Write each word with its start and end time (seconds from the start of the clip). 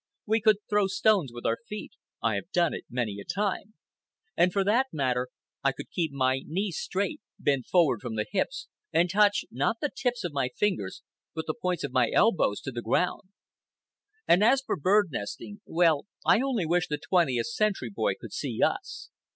We 0.25 0.41
could 0.41 0.55
throw 0.67 0.87
stones 0.87 1.31
with 1.31 1.45
our 1.45 1.59
feet. 1.67 1.91
I 2.23 2.33
have 2.33 2.49
done 2.51 2.73
it 2.73 2.85
many 2.89 3.19
a 3.19 3.23
time. 3.23 3.75
And 4.35 4.51
for 4.51 4.63
that 4.63 4.87
matter, 4.91 5.27
I 5.63 5.73
could 5.73 5.91
keep 5.91 6.11
my 6.11 6.41
knees 6.43 6.79
straight, 6.79 7.21
bend 7.37 7.67
forward 7.67 8.01
from 8.01 8.15
the 8.15 8.25
hips, 8.31 8.67
and 8.91 9.11
touch, 9.11 9.45
not 9.51 9.75
the 9.79 9.91
tips 9.95 10.23
of 10.23 10.33
my 10.33 10.49
fingers, 10.57 11.03
but 11.35 11.45
the 11.45 11.53
points 11.53 11.83
of 11.83 11.91
my 11.93 12.09
elbows, 12.09 12.61
to 12.61 12.71
the 12.71 12.81
ground. 12.81 13.29
And 14.27 14.43
as 14.43 14.63
for 14.65 14.75
bird 14.75 15.09
nesting—well, 15.11 16.07
I 16.25 16.41
only 16.41 16.65
wish 16.65 16.87
the 16.87 16.97
twentieth 16.97 17.45
century 17.49 17.91
boy 17.91 18.13
could 18.19 18.33
see 18.33 18.59
us. 18.63 19.11